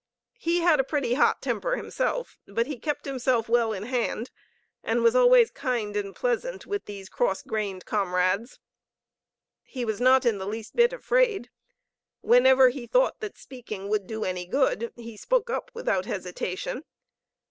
[0.39, 4.31] He had a pretty hot temper himself, but he kept himself well in hand,
[4.83, 8.57] and was always kind and pleasant with these cross grained comrades.
[9.61, 11.51] He was not the least bit afraid.
[12.21, 16.83] Whenever he thought that speaking would do any good, he spoke up without hesitation.